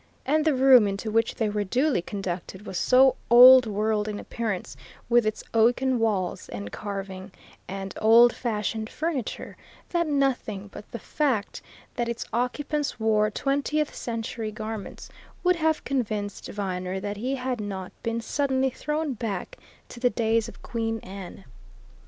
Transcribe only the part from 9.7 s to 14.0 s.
that nothing but the fact that its occupants wore twentieth